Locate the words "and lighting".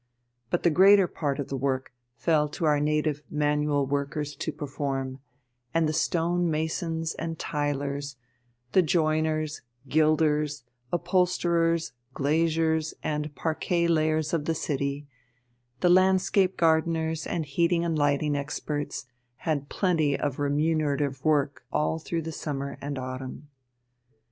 17.85-18.35